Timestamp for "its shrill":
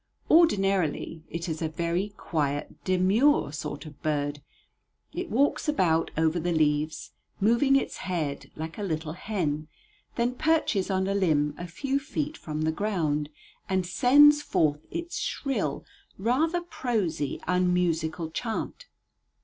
14.89-15.85